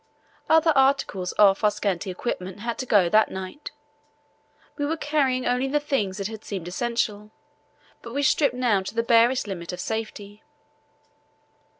Other 0.49 0.73
articles 0.75 1.31
off 1.37 1.63
our 1.63 1.69
scanty 1.69 2.09
equipment 2.09 2.61
had 2.61 2.79
to 2.79 2.87
go 2.87 3.07
that 3.09 3.29
night. 3.29 3.69
We 4.75 4.83
were 4.83 4.97
carrying 4.97 5.45
only 5.45 5.67
the 5.67 5.79
things 5.79 6.17
that 6.17 6.25
had 6.25 6.43
seemed 6.43 6.67
essential, 6.67 7.29
but 8.01 8.11
we 8.11 8.23
stripped 8.23 8.55
now 8.55 8.81
to 8.81 8.95
the 8.95 9.03
barest 9.03 9.45
limit 9.47 9.71
of 9.71 9.79
safety. 9.79 10.41